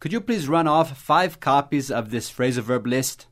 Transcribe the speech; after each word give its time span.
Could 0.00 0.12
you 0.12 0.20
please 0.20 0.48
run 0.48 0.68
off 0.68 0.96
five 0.96 1.40
copies 1.40 1.90
of 1.90 2.10
this 2.10 2.30
phrasal 2.30 2.62
verb 2.62 2.86
list? 2.86 3.26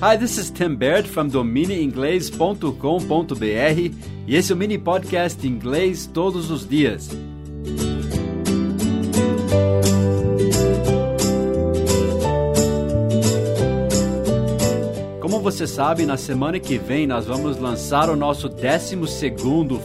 Hi, 0.00 0.16
this 0.16 0.38
is 0.38 0.50
Tim 0.50 0.76
Baird 0.76 1.06
from 1.06 1.28
domineinglês.com.br 1.28 3.94
e 4.26 4.34
esse 4.34 4.50
é 4.50 4.54
o 4.54 4.58
mini 4.58 4.78
podcast 4.78 5.46
Inglês 5.46 6.06
Todos 6.06 6.50
os 6.50 6.66
Dias. 6.66 7.10
Como 15.20 15.40
você 15.40 15.66
sabe, 15.66 16.06
na 16.06 16.16
semana 16.16 16.58
que 16.58 16.78
vem 16.78 17.06
nós 17.06 17.26
vamos 17.26 17.58
lançar 17.58 18.08
o 18.08 18.16
nosso 18.16 18.48
12 18.48 18.96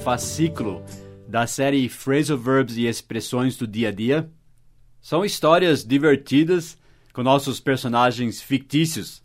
fascículo 0.02 0.82
da 1.27 1.45
série 1.45 1.89
Phrasal 1.89 2.38
Verbs 2.38 2.77
e 2.77 2.86
Expressões 2.86 3.57
do 3.57 3.68
Dia 3.68 3.89
a 3.89 3.91
Dia. 3.91 4.32
São 5.04 5.25
histórias 5.25 5.83
divertidas 5.83 6.78
com 7.11 7.23
nossos 7.23 7.59
personagens 7.59 8.41
fictícios 8.41 9.21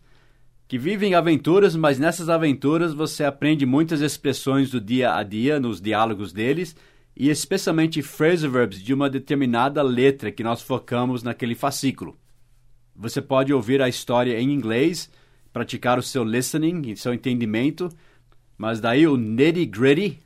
que 0.67 0.77
vivem 0.77 1.15
aventuras, 1.15 1.77
mas 1.77 2.01
nessas 2.01 2.29
aventuras 2.29 2.93
você 2.93 3.23
aprende 3.23 3.65
muitas 3.65 4.01
expressões 4.01 4.73
do 4.73 4.81
dia 4.81 5.15
a 5.15 5.23
dia 5.23 5.61
nos 5.61 5.81
diálogos 5.81 6.33
deles 6.33 6.75
e 7.17 7.31
especialmente 7.31 8.03
phrasal 8.03 8.51
verbs 8.51 8.83
de 8.83 8.93
uma 8.93 9.09
determinada 9.09 9.81
letra 9.81 10.33
que 10.33 10.43
nós 10.43 10.61
focamos 10.61 11.23
naquele 11.23 11.55
fascículo. 11.55 12.19
Você 12.97 13.23
pode 13.23 13.55
ouvir 13.55 13.81
a 13.81 13.89
história 13.89 14.37
em 14.41 14.53
inglês, 14.53 15.09
praticar 15.53 15.97
o 15.97 16.03
seu 16.03 16.25
listening 16.25 16.97
seu 16.97 17.15
entendimento, 17.15 17.89
mas 18.59 18.81
daí 18.81 19.07
o 19.07 19.17
nitty 19.17 19.65
gritty, 19.65 20.19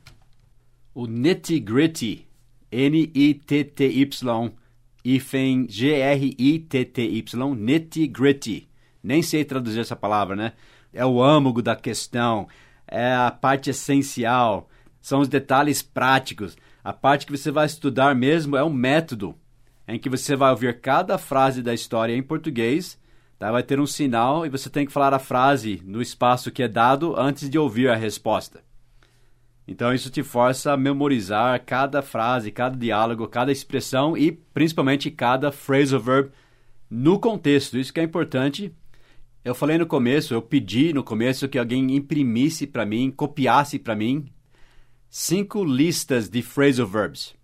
o 0.95 1.05
nitty 1.05 1.59
gritty, 1.59 2.27
N-I-T-T-Y 2.71 4.51
hífen 5.03 5.67
G-R-I-T-T-Y, 5.69 7.55
nitty 7.55 8.07
gritty. 8.07 8.69
Nem 9.03 9.21
sei 9.21 9.43
traduzir 9.43 9.81
essa 9.81 9.95
palavra, 9.95 10.35
né? 10.35 10.53
É 10.93 11.05
o 11.05 11.21
âmago 11.21 11.61
da 11.61 11.75
questão, 11.75 12.47
é 12.87 13.13
a 13.13 13.31
parte 13.31 13.69
essencial, 13.69 14.69
são 15.01 15.19
os 15.19 15.27
detalhes 15.27 15.81
práticos. 15.81 16.55
A 16.83 16.93
parte 16.93 17.25
que 17.25 17.35
você 17.35 17.51
vai 17.51 17.65
estudar 17.65 18.15
mesmo 18.15 18.55
é 18.55 18.63
um 18.63 18.71
método, 18.71 19.35
em 19.87 19.99
que 19.99 20.09
você 20.09 20.35
vai 20.35 20.51
ouvir 20.51 20.79
cada 20.79 21.17
frase 21.17 21.61
da 21.61 21.73
história 21.73 22.15
em 22.15 22.23
português, 22.23 22.97
tá? 23.37 23.51
vai 23.51 23.63
ter 23.63 23.79
um 23.79 23.85
sinal 23.85 24.45
e 24.45 24.49
você 24.49 24.69
tem 24.69 24.85
que 24.85 24.91
falar 24.91 25.13
a 25.13 25.19
frase 25.19 25.81
no 25.85 26.01
espaço 26.01 26.51
que 26.51 26.63
é 26.63 26.67
dado 26.67 27.19
antes 27.19 27.49
de 27.49 27.57
ouvir 27.57 27.89
a 27.89 27.95
resposta. 27.95 28.61
Então 29.67 29.93
isso 29.93 30.09
te 30.09 30.21
força 30.23 30.73
a 30.73 30.77
memorizar 30.77 31.63
cada 31.65 32.01
frase, 32.01 32.51
cada 32.51 32.75
diálogo, 32.75 33.27
cada 33.27 33.51
expressão 33.51 34.17
e 34.17 34.31
principalmente 34.31 35.09
cada 35.09 35.51
phrasal 35.51 35.99
verb 35.99 36.31
no 36.89 37.19
contexto. 37.19 37.77
Isso 37.77 37.93
que 37.93 37.99
é 37.99 38.03
importante. 38.03 38.73
Eu 39.43 39.55
falei 39.55 39.77
no 39.77 39.85
começo, 39.85 40.33
eu 40.33 40.41
pedi 40.41 40.93
no 40.93 41.03
começo 41.03 41.47
que 41.49 41.57
alguém 41.57 41.95
imprimisse 41.95 42.67
para 42.67 42.85
mim, 42.85 43.11
copiasse 43.11 43.79
para 43.79 43.95
mim 43.95 44.25
cinco 45.09 45.63
listas 45.63 46.29
de 46.29 46.41
phrasal 46.41 46.87
verbs. 46.87 47.35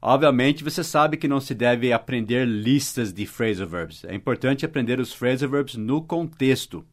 Obviamente, 0.00 0.62
você 0.62 0.84
sabe 0.84 1.16
que 1.16 1.26
não 1.26 1.40
se 1.40 1.54
deve 1.54 1.92
aprender 1.92 2.46
listas 2.46 3.12
de 3.12 3.26
phrasal 3.26 3.66
verbs. 3.66 4.04
É 4.04 4.14
importante 4.14 4.64
aprender 4.64 5.00
os 5.00 5.12
phrasal 5.12 5.48
verbs 5.48 5.74
no 5.74 6.02
contexto. 6.02 6.84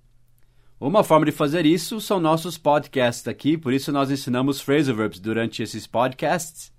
Uma 0.80 1.04
forma 1.04 1.26
de 1.26 1.32
fazer 1.32 1.66
isso 1.66 2.00
são 2.00 2.18
nossos 2.18 2.56
podcasts 2.56 3.28
aqui, 3.28 3.58
por 3.58 3.70
isso 3.70 3.92
nós 3.92 4.10
ensinamos 4.10 4.62
phrasal 4.62 4.96
verbs 4.96 5.20
durante 5.20 5.62
esses 5.62 5.86
podcasts. 5.86 6.72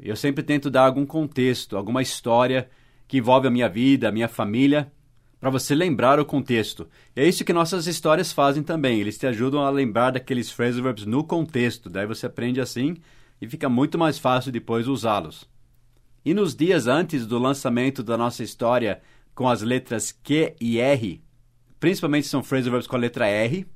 Eu 0.00 0.16
sempre 0.16 0.42
tento 0.42 0.70
dar 0.70 0.86
algum 0.86 1.04
contexto, 1.04 1.76
alguma 1.76 2.00
história 2.00 2.66
que 3.06 3.18
envolve 3.18 3.46
a 3.46 3.50
minha 3.50 3.68
vida, 3.68 4.08
a 4.08 4.12
minha 4.12 4.26
família, 4.26 4.90
para 5.38 5.50
você 5.50 5.74
lembrar 5.74 6.18
o 6.18 6.24
contexto. 6.24 6.88
E 7.14 7.20
é 7.20 7.28
isso 7.28 7.44
que 7.44 7.52
nossas 7.52 7.86
histórias 7.86 8.32
fazem 8.32 8.62
também, 8.62 9.00
eles 9.00 9.18
te 9.18 9.26
ajudam 9.26 9.60
a 9.60 9.68
lembrar 9.68 10.12
daqueles 10.12 10.50
phrasal 10.50 10.84
verbs 10.84 11.04
no 11.04 11.22
contexto, 11.22 11.90
daí 11.90 12.06
você 12.06 12.24
aprende 12.24 12.58
assim 12.58 12.96
e 13.38 13.46
fica 13.46 13.68
muito 13.68 13.98
mais 13.98 14.18
fácil 14.18 14.50
depois 14.50 14.88
usá-los. 14.88 15.46
E 16.24 16.32
nos 16.32 16.56
dias 16.56 16.86
antes 16.86 17.26
do 17.26 17.38
lançamento 17.38 18.02
da 18.02 18.16
nossa 18.16 18.42
história 18.42 19.02
com 19.34 19.46
as 19.46 19.60
letras 19.60 20.10
Q 20.10 20.54
e 20.58 20.78
R, 20.78 21.22
principalmente 21.84 22.26
são 22.26 22.42
phrasal 22.42 22.70
verbs 22.70 22.86
com 22.86 22.96
a 22.96 22.98
letra 22.98 23.26
R, 23.26 23.66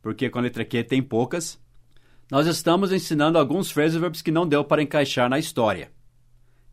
porque 0.00 0.30
com 0.30 0.38
a 0.38 0.42
letra 0.42 0.64
Q 0.64 0.82
tem 0.82 1.02
poucas. 1.02 1.60
Nós 2.30 2.46
estamos 2.46 2.90
ensinando 2.90 3.36
alguns 3.36 3.70
phrasal 3.70 4.00
verbs 4.00 4.22
que 4.22 4.30
não 4.30 4.48
deu 4.48 4.64
para 4.64 4.82
encaixar 4.82 5.28
na 5.28 5.38
história. 5.38 5.92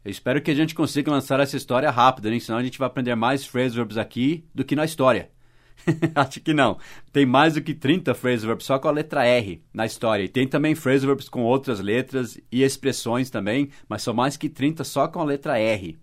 Eu 0.06 0.10
espero 0.10 0.42
que 0.42 0.50
a 0.50 0.56
gente 0.56 0.74
consiga 0.74 1.12
lançar 1.12 1.42
essa 1.42 1.58
história 1.58 1.92
rápida, 1.92 2.32
né? 2.32 2.40
senão 2.40 2.58
a 2.58 2.64
gente 2.64 2.80
vai 2.80 2.88
aprender 2.88 3.14
mais 3.16 3.46
phrasal 3.46 3.80
verbs 3.80 3.98
aqui 3.98 4.46
do 4.56 4.64
que 4.64 4.74
na 4.74 4.86
história. 4.86 5.30
Acho 6.16 6.40
que 6.40 6.54
não. 6.54 6.78
Tem 7.12 7.26
mais 7.26 7.56
do 7.56 7.62
que 7.62 7.74
30 7.74 8.14
phrasal 8.16 8.48
verbs 8.48 8.66
só 8.66 8.80
com 8.80 8.88
a 8.88 8.92
letra 8.92 9.26
R 9.26 9.62
na 9.74 9.86
história. 9.86 10.24
E 10.24 10.30
tem 10.30 10.48
também 10.48 10.74
phrasal 10.74 11.10
verbs 11.10 11.28
com 11.28 11.44
outras 11.44 11.82
letras 11.82 12.40
e 12.50 12.64
expressões 12.64 13.30
também, 13.30 13.72
mas 13.90 14.04
são 14.04 14.14
mais 14.14 14.38
que 14.38 14.48
30 14.48 14.86
só 14.86 15.10
com 15.10 15.20
a 15.20 15.26
letra 15.26 15.60
R. 15.60 16.00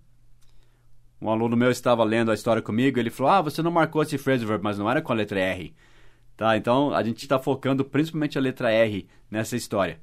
Um 1.21 1.31
aluno 1.31 1.57
meu 1.57 1.71
estava 1.71 2.05
lendo 2.05 2.31
a 2.31 2.35
história 2.35 2.63
comigo, 2.63 2.99
ele 2.99 3.11
falou: 3.11 3.33
"Ah, 3.33 3.43
você 3.43 3.63
não 3.63 3.71
marcou 3.71 4.03
esse 4.03 4.17
phrasal 4.17 4.47
verb, 4.47 4.63
mas 4.63 4.79
não 4.79 4.91
era 4.91 5.03
com 5.03 5.13
a 5.13 5.17
letra 5.17 5.41
R". 5.41 5.75
Tá? 6.37 6.57
Então, 6.57 6.95
a 6.95 7.03
gente 7.03 7.23
está 7.23 7.39
focando 7.39 7.85
principalmente 7.85 8.39
a 8.39 8.41
letra 8.41 8.71
R 8.71 9.09
nessa 9.29 9.57
história. 9.57 10.01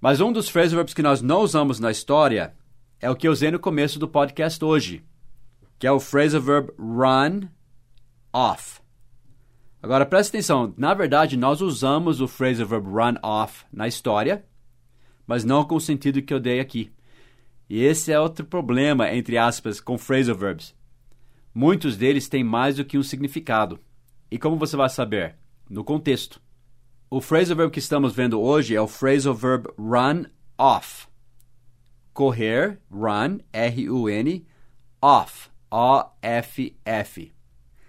Mas 0.00 0.20
um 0.20 0.32
dos 0.32 0.48
phrasal 0.48 0.76
verbs 0.76 0.94
que 0.94 1.02
nós 1.02 1.20
não 1.20 1.40
usamos 1.40 1.78
na 1.78 1.90
história 1.90 2.54
é 3.00 3.10
o 3.10 3.16
que 3.16 3.28
eu 3.28 3.32
usei 3.32 3.50
no 3.50 3.58
começo 3.58 3.98
do 3.98 4.08
podcast 4.08 4.64
hoje, 4.64 5.04
que 5.78 5.86
é 5.86 5.92
o 5.92 6.00
phrasal 6.00 6.40
verb 6.40 6.72
run 6.78 7.48
off. 8.32 8.80
Agora 9.82 10.06
presta 10.06 10.36
atenção, 10.36 10.72
na 10.78 10.94
verdade 10.94 11.36
nós 11.36 11.60
usamos 11.60 12.22
o 12.22 12.28
phrasal 12.28 12.66
verb 12.66 12.86
run 12.86 13.16
off 13.22 13.66
na 13.70 13.86
história, 13.86 14.44
mas 15.26 15.44
não 15.44 15.64
com 15.64 15.74
o 15.74 15.80
sentido 15.80 16.22
que 16.22 16.32
eu 16.32 16.40
dei 16.40 16.60
aqui. 16.60 16.90
E 17.74 17.82
esse 17.82 18.12
é 18.12 18.20
outro 18.20 18.46
problema, 18.46 19.12
entre 19.12 19.36
aspas, 19.36 19.80
com 19.80 19.98
phrasal 19.98 20.36
verbs. 20.36 20.72
Muitos 21.52 21.96
deles 21.96 22.28
têm 22.28 22.44
mais 22.44 22.76
do 22.76 22.84
que 22.84 22.96
um 22.96 23.02
significado. 23.02 23.80
E 24.30 24.38
como 24.38 24.56
você 24.56 24.76
vai 24.76 24.88
saber? 24.88 25.34
No 25.68 25.82
contexto. 25.82 26.40
O 27.10 27.20
phrasal 27.20 27.56
verb 27.56 27.72
que 27.72 27.80
estamos 27.80 28.14
vendo 28.14 28.40
hoje 28.40 28.76
é 28.76 28.80
o 28.80 28.86
phrasal 28.86 29.34
verb 29.34 29.66
run 29.76 30.26
off. 30.56 31.08
Correr, 32.12 32.78
run, 32.88 33.40
R-U-N, 33.52 34.46
off, 35.02 35.50
O-F-F. 35.68 37.32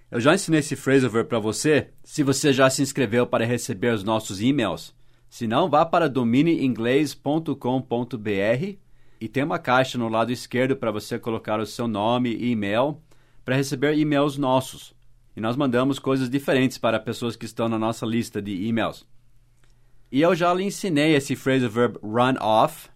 Eu 0.09 0.19
já 0.19 0.33
ensinei 0.33 0.61
esse 0.61 0.75
phrasal 0.75 1.11
verb 1.11 1.29
para 1.29 1.37
você. 1.37 1.91
Se 2.03 2.23
você 2.23 2.51
já 2.51 2.71
se 2.71 2.81
inscreveu 2.81 3.27
para 3.27 3.45
receber 3.45 3.93
os 3.93 4.03
nossos 4.03 4.41
e-mails, 4.41 4.95
se 5.29 5.45
não, 5.45 5.69
vá 5.69 5.85
para 5.85 6.09
domineinglês.com.br 6.09 8.84
e 9.19 9.27
tem 9.27 9.43
uma 9.43 9.59
caixa 9.59 9.97
no 9.97 10.09
lado 10.09 10.31
esquerdo 10.31 10.75
para 10.75 10.91
você 10.91 11.17
colocar 11.17 11.59
o 11.59 11.65
seu 11.65 11.87
nome 11.87 12.29
e 12.33 12.51
e-mail 12.51 13.01
para 13.43 13.55
receber 13.55 13.97
e-mails 13.97 14.37
nossos. 14.37 14.93
E 15.35 15.41
nós 15.41 15.55
mandamos 15.55 15.99
coisas 15.99 16.29
diferentes 16.29 16.77
para 16.77 16.99
pessoas 16.99 17.35
que 17.35 17.45
estão 17.45 17.67
na 17.67 17.77
nossa 17.77 18.05
lista 18.05 18.41
de 18.41 18.65
e-mails. 18.65 19.05
E 20.11 20.21
eu 20.21 20.33
já 20.33 20.53
lhe 20.53 20.63
ensinei 20.63 21.15
esse 21.15 21.35
phrasal 21.35 21.69
verb 21.69 21.97
run 22.01 22.35
off, 22.39 22.89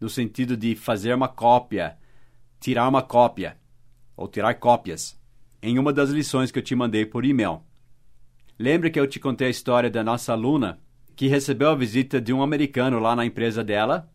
no 0.00 0.08
sentido 0.08 0.56
de 0.56 0.74
fazer 0.74 1.14
uma 1.14 1.28
cópia, 1.28 1.96
tirar 2.60 2.88
uma 2.88 3.02
cópia, 3.02 3.56
ou 4.16 4.28
tirar 4.28 4.54
cópias, 4.54 5.18
em 5.62 5.78
uma 5.78 5.92
das 5.92 6.10
lições 6.10 6.50
que 6.50 6.58
eu 6.58 6.62
te 6.62 6.74
mandei 6.74 7.04
por 7.04 7.24
e-mail. 7.24 7.62
Lembre 8.58 8.90
que 8.90 9.00
eu 9.00 9.06
te 9.06 9.18
contei 9.18 9.48
a 9.48 9.50
história 9.50 9.90
da 9.90 10.04
nossa 10.04 10.32
aluna 10.32 10.78
que 11.14 11.28
recebeu 11.28 11.70
a 11.70 11.74
visita 11.74 12.20
de 12.20 12.32
um 12.32 12.42
americano 12.42 12.98
lá 12.98 13.16
na 13.16 13.24
empresa 13.24 13.64
dela 13.64 14.10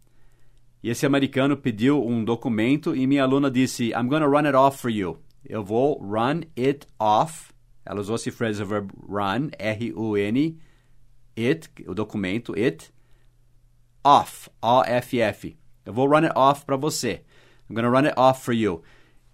e 0.84 0.90
esse 0.90 1.06
americano 1.06 1.56
pediu 1.56 2.06
um 2.06 2.24
documento 2.24 2.96
e 2.96 3.06
minha 3.06 3.24
aluna 3.24 3.52
disse: 3.52 3.90
I'm 3.90 4.08
gonna 4.08 4.26
run 4.26 4.46
it 4.46 4.56
off 4.56 4.78
for 4.78 4.90
you. 4.90 5.20
Eu 5.44 5.64
vou 5.64 6.00
run 6.00 6.42
it 6.58 6.88
off. 7.00 7.52
Ela 7.86 8.00
usou 8.00 8.16
esse 8.16 8.32
phrasal 8.32 8.66
verb 8.66 8.92
run, 9.08 9.50
R-U-N, 9.58 10.60
it, 11.38 11.70
o 11.88 11.94
documento, 11.94 12.54
it, 12.54 12.92
off, 14.04 14.50
O-F-F. 14.62 15.58
Eu 15.86 15.94
vou 15.94 16.08
run 16.08 16.26
it 16.26 16.34
off 16.36 16.66
para 16.66 16.78
você. 16.78 17.22
I'm 17.70 17.76
gonna 17.76 17.90
run 17.90 18.06
it 18.06 18.20
off 18.20 18.44
for 18.44 18.54
you. 18.54 18.84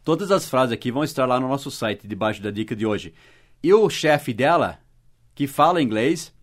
Todas 0.03 0.31
as 0.31 0.49
frases 0.49 0.71
aqui 0.71 0.91
vão 0.91 1.03
estar 1.03 1.25
lá 1.25 1.39
no 1.39 1.47
nosso 1.47 1.69
site, 1.69 2.07
debaixo 2.07 2.41
da 2.41 2.51
dica 2.51 2.75
de 2.75 2.85
hoje. 2.85 3.13
E 3.61 3.73
o 3.73 3.89
chefe 3.89 4.33
dela 4.33 4.79
que 5.37 5.45
fala 5.45 5.83
inglês, 5.83 6.33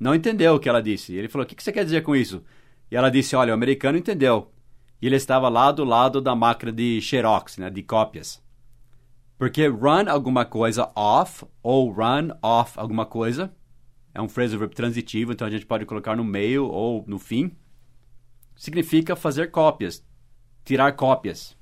não 0.00 0.12
entendeu 0.12 0.56
o 0.56 0.58
que 0.58 0.68
ela 0.68 0.82
disse. 0.82 1.14
Ele 1.14 1.28
falou: 1.28 1.44
O 1.44 1.48
que, 1.48 1.62
você 1.62 1.70
quer 1.70 1.84
dizer 1.84 2.02
com 2.02 2.16
isso? 2.16 2.42
E 2.90 2.96
ela 2.96 3.10
disse: 3.10 3.36
Olha, 3.36 3.52
o 3.52 3.54
americano 3.54 3.98
entendeu. 3.98 4.52
E 5.00 5.06
ele 5.06 5.16
estava 5.16 5.48
lá 5.48 5.70
do 5.70 5.84
lado 5.84 6.20
da 6.20 6.34
máquina 6.34 6.72
de 6.72 7.00
xerox, 7.00 7.58
né, 7.58 7.68
de 7.70 7.82
cópias. 7.82 8.42
Porque 9.38 9.66
run 9.66 10.08
alguma 10.08 10.44
coisa 10.44 10.90
off 10.96 11.44
ou 11.62 11.90
run 11.90 12.30
off 12.42 12.78
alguma 12.78 13.04
coisa 13.04 13.52
é 14.14 14.22
um 14.22 14.30
phrasal 14.30 14.58
verb 14.58 14.74
transitivo, 14.74 15.32
então 15.32 15.46
a 15.46 15.50
gente 15.50 15.66
pode 15.66 15.84
colocar 15.84 16.16
no 16.16 16.24
meio 16.24 16.66
ou 16.66 17.04
no 17.06 17.18
fim. 17.18 17.54
Significa 18.56 19.14
fazer 19.14 19.50
cópias, 19.50 20.02
tirar 20.64 20.92
cópias. 20.92 21.54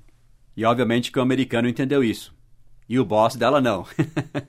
E 0.56 0.64
obviamente 0.64 1.10
que 1.10 1.18
o 1.18 1.22
americano 1.22 1.68
entendeu 1.68 2.04
isso. 2.04 2.32
E 2.88 2.96
o 2.96 3.04
boss 3.04 3.34
dela 3.34 3.60
não. 3.60 3.84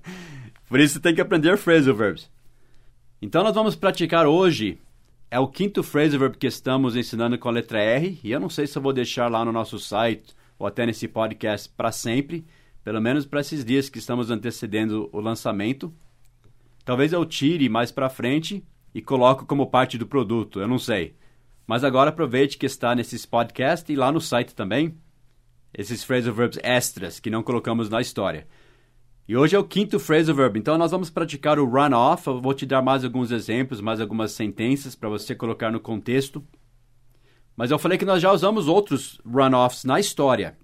Por 0.70 0.80
isso 0.80 1.00
tem 1.00 1.16
que 1.16 1.22
aprender 1.22 1.58
phrasal 1.58 1.96
verbs. 1.96 2.30
Então 3.20 3.44
nós 3.44 3.56
vamos 3.56 3.76
praticar 3.76 4.28
hoje. 4.28 4.80
É 5.36 5.40
o 5.40 5.50
quinto 5.50 5.84
phrasal 5.84 6.18
verb 6.18 6.38
que 6.38 6.48
estamos 6.48 6.96
ensinando 6.96 7.38
com 7.38 7.50
a 7.50 7.52
letra 7.52 7.78
R. 7.78 8.18
E 8.24 8.32
eu 8.32 8.40
não 8.40 8.50
sei 8.50 8.66
se 8.66 8.78
eu 8.78 8.82
vou 8.82 8.94
deixar 8.94 9.30
lá 9.30 9.44
no 9.44 9.52
nosso 9.52 9.78
site 9.78 10.34
ou 10.58 10.66
até 10.66 10.86
nesse 10.86 11.10
podcast 11.10 11.68
para 11.76 11.92
sempre. 11.92 12.46
Pelo 12.86 13.02
menos 13.02 13.26
para 13.26 13.42
esses 13.42 13.66
dias 13.66 13.90
que 13.90 14.00
estamos 14.00 14.32
antecedendo 14.32 15.10
o 15.12 15.20
lançamento. 15.20 15.94
Talvez 16.86 17.12
eu 17.12 17.26
tire 17.26 17.68
mais 17.68 17.92
para 17.92 18.08
frente 18.08 18.64
e 18.94 19.02
coloque 19.02 19.44
como 19.44 19.70
parte 19.70 19.98
do 19.98 20.08
produto, 20.08 20.62
eu 20.62 20.70
não 20.70 20.80
sei. 20.80 21.18
Mas 21.68 21.84
agora 21.84 22.12
aproveite 22.12 22.58
que 22.58 22.66
está 22.66 22.96
nesses 22.96 23.26
podcasts 23.26 23.90
e 23.90 23.98
lá 23.98 24.14
no 24.14 24.22
site 24.22 24.56
também, 24.56 24.98
esses 25.78 26.02
phrasal 26.02 26.34
verbs 26.34 26.60
extras 26.64 27.20
que 27.20 27.30
não 27.30 27.44
colocamos 27.44 27.90
na 27.90 28.00
história. 28.00 28.48
E 29.28 29.36
hoje 29.36 29.56
é 29.56 29.60
o 29.60 29.64
quinto 29.64 30.00
phrasal 30.00 30.36
verb, 30.36 30.60
então 30.60 30.78
nós 30.78 30.92
vamos 30.92 31.10
praticar 31.10 31.58
o 31.58 31.66
run 31.66 31.96
off. 31.96 32.28
Eu 32.28 32.40
vou 32.40 32.54
te 32.54 32.64
dar 32.64 32.84
mais 32.84 33.04
alguns 33.04 33.32
exemplos, 33.32 33.82
mais 33.82 34.00
algumas 34.00 34.34
sentenças 34.34 34.94
para 34.94 35.10
você 35.10 35.34
colocar 35.34 35.72
no 35.72 35.80
contexto. 35.80 36.46
Mas 37.58 37.72
eu 37.72 37.80
falei 37.80 37.98
que 37.98 38.06
nós 38.06 38.22
já 38.22 38.32
usamos 38.32 38.68
outros 38.68 39.20
run 39.26 39.56
offs 39.56 39.84
na 39.84 40.00
história. 40.00 40.56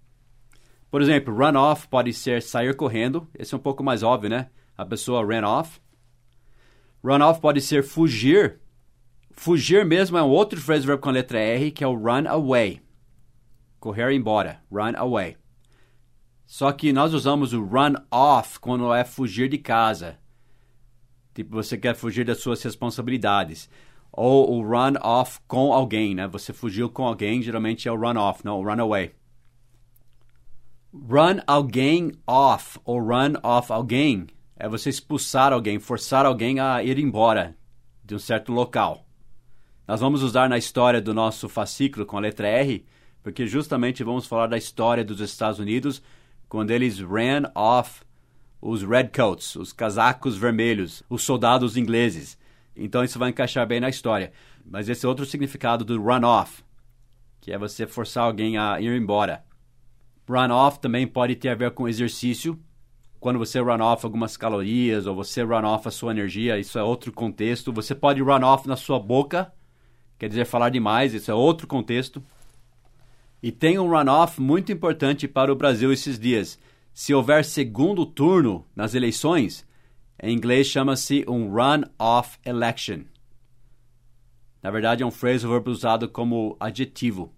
Por 0.91 1.01
exemplo, 1.01 1.33
run 1.33 1.57
off 1.57 1.87
pode 1.87 2.13
ser 2.13 2.43
sair 2.43 2.75
correndo, 2.75 3.27
esse 3.33 3.51
é 3.53 3.57
um 3.57 3.61
pouco 3.61 3.83
mais 3.83 4.03
óbvio, 4.03 4.29
né? 4.29 4.49
A 4.77 4.85
pessoa 4.85 5.25
ran 5.25 5.47
off. 5.47 5.81
Run 7.03 7.21
off 7.21 7.41
pode 7.41 7.61
ser 7.61 7.83
fugir. 7.83 8.59
Fugir 9.31 9.83
mesmo 9.85 10.19
é 10.19 10.23
um 10.23 10.29
outro 10.29 10.61
phrasal 10.61 10.85
verb 10.85 11.01
com 11.01 11.09
a 11.09 11.13
letra 11.13 11.39
R, 11.39 11.71
que 11.71 11.83
é 11.83 11.87
o 11.87 11.95
run 11.95 12.27
away. 12.27 12.79
Correr 13.79 14.11
embora. 14.11 14.61
Run 14.71 14.93
away. 14.97 15.40
Só 16.51 16.69
que 16.73 16.91
nós 16.91 17.13
usamos 17.13 17.53
o 17.53 17.63
run 17.63 17.93
off 18.11 18.59
quando 18.59 18.93
é 18.93 19.05
fugir 19.05 19.47
de 19.47 19.57
casa. 19.57 20.19
Tipo, 21.33 21.51
você 21.51 21.77
quer 21.77 21.95
fugir 21.95 22.25
das 22.25 22.39
suas 22.39 22.61
responsabilidades. 22.61 23.69
Ou 24.11 24.57
o 24.57 24.61
run 24.61 24.95
off 25.01 25.39
com 25.47 25.71
alguém, 25.71 26.13
né? 26.13 26.27
Você 26.27 26.51
fugiu 26.51 26.89
com 26.89 27.07
alguém, 27.07 27.41
geralmente 27.41 27.87
é 27.87 27.91
o 27.93 27.95
run 27.95 28.17
off, 28.19 28.43
não 28.43 28.59
o 28.59 28.65
run 28.65 28.81
away. 28.81 29.13
Run 30.93 31.39
alguém 31.47 32.11
off 32.27 32.77
ou 32.83 32.99
run 32.99 33.35
off 33.41 33.71
alguém 33.71 34.27
é 34.57 34.67
você 34.67 34.89
expulsar 34.89 35.53
alguém, 35.53 35.79
forçar 35.79 36.25
alguém 36.25 36.59
a 36.59 36.83
ir 36.83 36.99
embora 36.99 37.55
de 38.03 38.13
um 38.13 38.19
certo 38.19 38.51
local. 38.51 39.05
Nós 39.87 40.01
vamos 40.01 40.21
usar 40.21 40.49
na 40.49 40.57
história 40.57 41.01
do 41.01 41.13
nosso 41.13 41.47
fascículo 41.47 42.05
com 42.05 42.17
a 42.17 42.19
letra 42.19 42.49
R, 42.49 42.85
porque 43.23 43.47
justamente 43.47 44.03
vamos 44.03 44.25
falar 44.27 44.47
da 44.47 44.57
história 44.57 45.05
dos 45.05 45.21
Estados 45.21 45.57
Unidos 45.57 46.03
quando 46.51 46.71
eles 46.71 46.99
ran 46.99 47.49
off 47.55 48.01
os 48.61 48.83
redcoats, 48.83 49.55
os 49.55 49.71
casacos 49.71 50.35
vermelhos, 50.35 51.01
os 51.09 51.23
soldados 51.23 51.77
ingleses. 51.77 52.37
Então 52.75 53.05
isso 53.05 53.17
vai 53.17 53.29
encaixar 53.29 53.65
bem 53.65 53.79
na 53.79 53.87
história. 53.87 54.33
Mas 54.65 54.89
esse 54.89 55.05
é 55.05 55.07
outro 55.07 55.25
significado 55.25 55.85
do 55.85 55.97
run 55.97 56.25
off, 56.25 56.61
que 57.39 57.53
é 57.53 57.57
você 57.57 57.87
forçar 57.87 58.25
alguém 58.25 58.57
a 58.57 58.81
ir 58.81 58.93
embora. 58.99 59.45
Run 60.29 60.51
off 60.51 60.77
também 60.81 61.07
pode 61.07 61.37
ter 61.37 61.47
a 61.47 61.55
ver 61.55 61.71
com 61.71 61.87
exercício, 61.87 62.59
quando 63.17 63.39
você 63.39 63.61
run 63.61 63.81
off 63.81 64.05
algumas 64.05 64.35
calorias 64.35 65.05
ou 65.05 65.15
você 65.15 65.43
run 65.43 65.63
off 65.63 65.87
a 65.87 65.91
sua 65.91 66.11
energia, 66.11 66.59
isso 66.59 66.77
é 66.77 66.83
outro 66.83 67.13
contexto. 67.13 67.71
Você 67.71 67.95
pode 67.95 68.21
run 68.21 68.43
off 68.43 68.67
na 68.67 68.75
sua 68.75 68.99
boca, 68.99 69.53
quer 70.19 70.27
dizer 70.27 70.43
falar 70.43 70.67
demais, 70.67 71.13
isso 71.13 71.31
é 71.31 71.33
outro 71.33 71.65
contexto. 71.65 72.21
E 73.41 73.51
tem 73.51 73.79
um 73.79 73.89
runoff 73.89 74.39
muito 74.39 74.71
importante 74.71 75.27
para 75.27 75.51
o 75.51 75.55
Brasil 75.55 75.91
esses 75.91 76.19
dias. 76.19 76.59
Se 76.93 77.13
houver 77.13 77.43
segundo 77.43 78.05
turno 78.05 78.65
nas 78.75 78.93
eleições, 78.93 79.65
em 80.21 80.35
inglês 80.35 80.67
chama-se 80.67 81.25
um 81.27 81.49
run-off 81.49 82.37
election. 82.45 83.01
Na 84.61 84.69
verdade, 84.69 85.01
é 85.01 85.05
um 85.05 85.11
phrasal 85.11 85.49
verb 85.49 85.69
usado 85.69 86.07
como 86.07 86.55
adjetivo, 86.59 87.33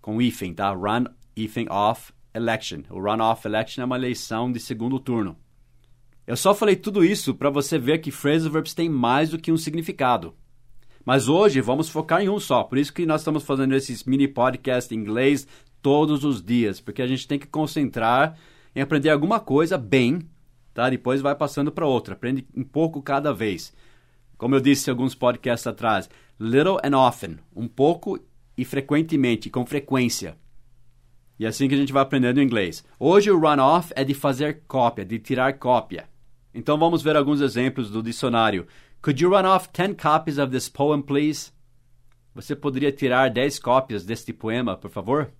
com 0.00 0.22
hífen, 0.22 0.54
tá? 0.54 0.70
Run, 0.70 1.06
hífen, 1.36 1.66
off, 1.68 2.12
election. 2.32 2.82
O 2.88 3.00
runoff 3.00 3.44
election 3.48 3.82
é 3.82 3.84
uma 3.84 3.96
eleição 3.96 4.52
de 4.52 4.60
segundo 4.60 5.00
turno. 5.00 5.36
Eu 6.24 6.36
só 6.36 6.54
falei 6.54 6.76
tudo 6.76 7.04
isso 7.04 7.34
para 7.34 7.50
você 7.50 7.78
ver 7.78 7.98
que 7.98 8.12
phrasal 8.12 8.52
verbs 8.52 8.74
têm 8.74 8.88
mais 8.88 9.30
do 9.30 9.38
que 9.38 9.50
um 9.50 9.56
significado. 9.56 10.34
Mas 11.06 11.28
hoje 11.28 11.60
vamos 11.60 11.88
focar 11.88 12.20
em 12.20 12.28
um 12.28 12.40
só. 12.40 12.64
Por 12.64 12.78
isso 12.78 12.92
que 12.92 13.06
nós 13.06 13.20
estamos 13.20 13.44
fazendo 13.44 13.76
esses 13.76 14.02
mini 14.02 14.26
podcasts 14.26 14.90
em 14.90 14.96
inglês 14.96 15.46
todos 15.80 16.24
os 16.24 16.42
dias, 16.42 16.80
porque 16.80 17.00
a 17.00 17.06
gente 17.06 17.28
tem 17.28 17.38
que 17.38 17.46
concentrar 17.46 18.36
em 18.74 18.80
aprender 18.80 19.10
alguma 19.10 19.38
coisa 19.38 19.78
bem, 19.78 20.28
tá? 20.74 20.90
Depois 20.90 21.20
vai 21.20 21.36
passando 21.36 21.70
para 21.70 21.86
outra. 21.86 22.14
Aprende 22.14 22.44
um 22.56 22.64
pouco 22.64 23.00
cada 23.00 23.32
vez. 23.32 23.72
Como 24.36 24.56
eu 24.56 24.60
disse 24.60 24.90
em 24.90 24.92
alguns 24.92 25.14
podcasts 25.14 25.68
atrás, 25.68 26.10
little 26.40 26.78
and 26.82 26.98
often, 26.98 27.36
um 27.54 27.68
pouco 27.68 28.18
e 28.58 28.64
frequentemente, 28.64 29.48
com 29.48 29.64
frequência. 29.64 30.36
E 31.38 31.44
é 31.44 31.48
assim 31.48 31.68
que 31.68 31.74
a 31.76 31.78
gente 31.78 31.92
vai 31.92 32.02
aprendendo 32.02 32.42
inglês. 32.42 32.84
Hoje 32.98 33.30
o 33.30 33.38
run-off 33.38 33.92
é 33.94 34.02
de 34.02 34.12
fazer 34.12 34.62
cópia, 34.66 35.04
de 35.04 35.20
tirar 35.20 35.52
cópia. 35.52 36.08
Então 36.52 36.76
vamos 36.76 37.00
ver 37.00 37.14
alguns 37.14 37.40
exemplos 37.40 37.90
do 37.90 38.02
dicionário. 38.02 38.66
Could 39.06 39.20
you 39.20 39.28
run 39.28 39.46
off 39.46 39.72
10 39.72 39.94
copies 39.94 40.36
of 40.36 40.50
this 40.50 40.68
poem, 40.68 41.00
please? 41.00 41.52
Você 42.34 42.56
poderia 42.56 42.90
tirar 42.90 43.30
10 43.30 43.60
cópias 43.60 44.04
deste 44.04 44.32
poema, 44.32 44.76
por 44.76 44.90
favor? 44.90 45.32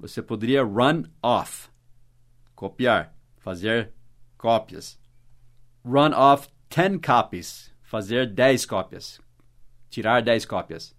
Você 0.00 0.20
poderia 0.20 0.64
run 0.64 1.04
off. 1.22 1.68
Copiar. 2.56 3.14
Fazer 3.38 3.92
cópias. 4.36 4.98
Run 5.84 6.12
off 6.12 6.48
10 6.68 6.98
copies. 6.98 7.72
Fazer 7.80 8.26
10 8.26 8.66
cópias. 8.66 9.20
Tirar 9.88 10.20
10 10.20 10.44
cópias. 10.44 10.96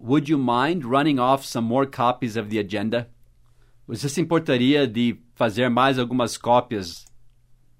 Would 0.00 0.28
you 0.28 0.36
mind 0.36 0.84
running 0.84 1.20
off 1.20 1.46
some 1.46 1.68
more 1.68 1.86
copies 1.86 2.36
of 2.36 2.48
the 2.48 2.58
agenda? 2.58 3.08
Você 3.86 4.08
se 4.08 4.20
importaria 4.20 4.88
de 4.88 5.16
fazer 5.36 5.70
mais 5.70 5.96
algumas 5.96 6.36
cópias 6.36 7.04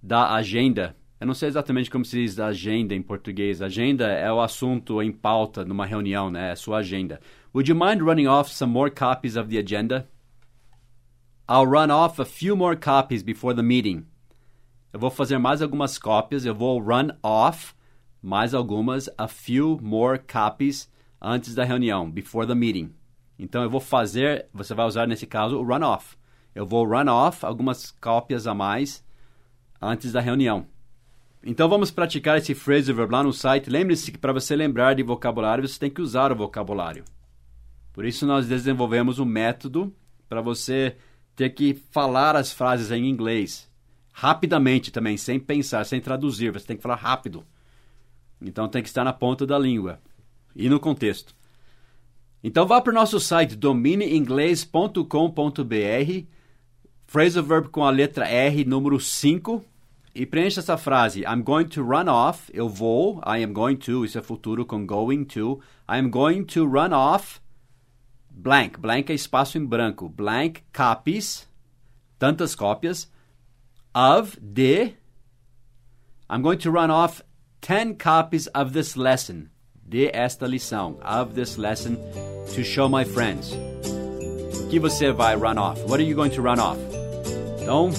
da 0.00 0.36
agenda? 0.36 0.96
Eu 1.22 1.26
não 1.26 1.34
sei 1.34 1.48
exatamente 1.48 1.88
como 1.88 2.04
se 2.04 2.20
diz 2.20 2.40
agenda 2.40 2.96
em 2.96 3.00
português. 3.00 3.62
Agenda 3.62 4.08
é 4.08 4.32
o 4.32 4.40
assunto 4.40 5.00
em 5.00 5.12
pauta 5.12 5.64
numa 5.64 5.86
reunião, 5.86 6.28
né? 6.28 6.50
É 6.50 6.56
sua 6.56 6.78
agenda. 6.78 7.20
Would 7.54 7.70
you 7.70 7.76
mind 7.76 8.02
running 8.02 8.26
off 8.26 8.52
some 8.52 8.72
more 8.72 8.90
copies 8.90 9.36
of 9.36 9.48
the 9.48 9.56
agenda? 9.56 10.08
I'll 11.48 11.64
run 11.64 11.92
off 11.92 12.20
a 12.20 12.24
few 12.24 12.56
more 12.56 12.76
copies 12.76 13.22
before 13.22 13.54
the 13.54 13.62
meeting. 13.62 14.04
Eu 14.92 14.98
vou 14.98 15.12
fazer 15.12 15.38
mais 15.38 15.62
algumas 15.62 15.96
cópias. 15.96 16.44
Eu 16.44 16.56
vou 16.56 16.80
run 16.80 17.10
off 17.22 17.72
mais 18.20 18.52
algumas, 18.52 19.08
a 19.16 19.28
few 19.28 19.78
more 19.80 20.18
copies 20.18 20.90
antes 21.20 21.54
da 21.54 21.62
reunião, 21.62 22.10
before 22.10 22.48
the 22.48 22.54
meeting. 22.56 22.92
Então 23.38 23.62
eu 23.62 23.70
vou 23.70 23.80
fazer, 23.80 24.48
você 24.52 24.74
vai 24.74 24.86
usar 24.86 25.06
nesse 25.06 25.28
caso 25.28 25.56
o 25.56 25.62
run 25.62 25.84
off. 25.84 26.16
Eu 26.52 26.66
vou 26.66 26.84
run 26.84 27.08
off 27.08 27.46
algumas 27.46 27.92
cópias 27.92 28.48
a 28.48 28.54
mais 28.54 29.04
antes 29.80 30.10
da 30.10 30.20
reunião. 30.20 30.71
Então 31.44 31.68
vamos 31.68 31.90
praticar 31.90 32.38
esse 32.38 32.54
phrasal 32.54 32.94
verb 32.94 33.12
lá 33.12 33.22
no 33.22 33.32
site. 33.32 33.68
Lembre-se 33.68 34.12
que 34.12 34.18
para 34.18 34.32
você 34.32 34.54
lembrar 34.54 34.94
de 34.94 35.02
vocabulário, 35.02 35.66
você 35.66 35.78
tem 35.78 35.90
que 35.90 36.00
usar 36.00 36.30
o 36.30 36.36
vocabulário. 36.36 37.04
Por 37.92 38.04
isso 38.04 38.26
nós 38.26 38.46
desenvolvemos 38.46 39.18
um 39.18 39.24
método 39.24 39.92
para 40.28 40.40
você 40.40 40.96
ter 41.34 41.50
que 41.50 41.74
falar 41.90 42.36
as 42.36 42.52
frases 42.52 42.90
em 42.90 43.08
inglês 43.08 43.70
rapidamente 44.12 44.92
também, 44.92 45.16
sem 45.16 45.40
pensar, 45.40 45.84
sem 45.84 46.00
traduzir. 46.00 46.52
Você 46.52 46.66
tem 46.66 46.76
que 46.76 46.82
falar 46.82 46.96
rápido. 46.96 47.44
Então 48.40 48.68
tem 48.68 48.82
que 48.82 48.88
estar 48.88 49.04
na 49.04 49.12
ponta 49.12 49.46
da 49.46 49.58
língua 49.58 50.00
e 50.54 50.68
no 50.68 50.78
contexto. 50.78 51.34
Então 52.44 52.66
vá 52.66 52.80
para 52.80 52.90
o 52.90 52.94
nosso 52.94 53.20
site 53.20 53.56
domineinglês.com.br, 53.56 56.26
phrasal 57.06 57.44
verb 57.44 57.68
com 57.68 57.84
a 57.84 57.90
letra 57.90 58.28
R, 58.28 58.64
número 58.64 59.00
5, 59.00 59.64
e 60.14 60.26
preencha 60.26 60.60
essa 60.60 60.76
frase. 60.76 61.22
I'm 61.24 61.42
going 61.42 61.68
to 61.68 61.82
run 61.82 62.08
off, 62.08 62.50
eu 62.54 62.68
vou, 62.68 63.20
I 63.26 63.42
am 63.42 63.52
going 63.52 63.76
to, 63.76 64.04
isso 64.04 64.18
é 64.18 64.22
futuro 64.22 64.64
com 64.64 64.86
going 64.86 65.24
to. 65.26 65.60
I 65.88 65.98
am 65.98 66.10
going 66.10 66.44
to 66.44 66.66
run 66.66 66.92
off, 66.92 67.40
blank, 68.30 68.78
blank 68.78 69.10
é 69.10 69.14
espaço 69.14 69.58
em 69.58 69.64
branco, 69.64 70.08
blank 70.08 70.62
copies, 70.72 71.48
tantas 72.18 72.54
cópias, 72.54 73.10
of, 73.94 74.38
de, 74.40 74.94
I'm 76.30 76.40
going 76.40 76.58
to 76.58 76.70
run 76.70 76.90
off 76.90 77.22
10 77.60 77.98
copies 77.98 78.48
of 78.54 78.72
this 78.72 78.96
lesson. 78.96 79.50
De 79.86 80.10
esta 80.14 80.46
lição. 80.46 80.96
Of 81.04 81.34
this 81.34 81.58
lesson 81.58 81.96
to 82.54 82.64
show 82.64 82.88
my 82.88 83.04
friends. 83.04 83.52
O 83.52 84.68
que 84.68 84.80
você 84.80 85.12
vai 85.12 85.36
run 85.36 85.58
off? 85.58 85.78
What 85.82 86.00
are 86.00 86.02
you 86.02 86.14
going 86.14 86.30
to 86.30 86.42
run 86.42 86.58
off? 86.58 86.78
Então, 87.60 87.90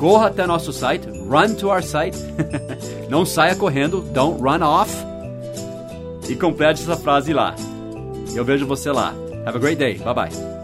corra 0.00 0.28
até 0.28 0.46
nosso 0.46 0.72
site. 0.72 1.06
Run 1.06 1.54
to 1.56 1.68
our 1.68 1.82
site. 1.82 2.16
Não 3.10 3.26
saia 3.26 3.54
correndo. 3.54 4.00
Don't 4.00 4.40
run 4.40 4.62
off. 4.62 4.90
E 6.28 6.34
complete 6.34 6.80
essa 6.80 6.96
frase 6.96 7.34
lá. 7.34 7.54
Eu 8.34 8.44
vejo 8.44 8.66
você 8.66 8.90
lá. 8.90 9.12
Have 9.44 9.58
a 9.58 9.60
great 9.60 9.78
day. 9.78 9.98
Bye 9.98 10.14
bye. 10.14 10.59